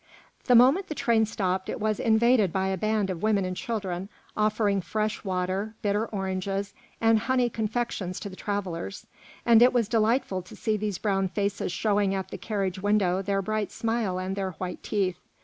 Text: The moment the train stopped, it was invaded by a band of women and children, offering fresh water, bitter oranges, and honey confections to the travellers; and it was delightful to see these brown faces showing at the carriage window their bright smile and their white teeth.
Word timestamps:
The 0.45 0.55
moment 0.55 0.87
the 0.87 0.95
train 0.95 1.27
stopped, 1.27 1.69
it 1.69 1.79
was 1.79 1.99
invaded 1.99 2.51
by 2.51 2.69
a 2.69 2.75
band 2.75 3.11
of 3.11 3.21
women 3.21 3.45
and 3.45 3.55
children, 3.55 4.09
offering 4.35 4.81
fresh 4.81 5.23
water, 5.23 5.75
bitter 5.83 6.07
oranges, 6.07 6.73
and 6.99 7.19
honey 7.19 7.51
confections 7.51 8.19
to 8.21 8.27
the 8.29 8.35
travellers; 8.35 9.05
and 9.45 9.61
it 9.61 9.73
was 9.73 9.87
delightful 9.87 10.41
to 10.41 10.55
see 10.55 10.75
these 10.75 10.97
brown 10.97 11.27
faces 11.27 11.71
showing 11.71 12.15
at 12.15 12.29
the 12.31 12.39
carriage 12.39 12.79
window 12.81 13.21
their 13.21 13.43
bright 13.43 13.71
smile 13.71 14.17
and 14.17 14.35
their 14.35 14.53
white 14.53 14.81
teeth. 14.81 15.19